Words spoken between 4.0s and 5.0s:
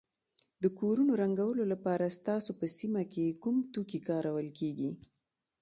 کارول کیږي.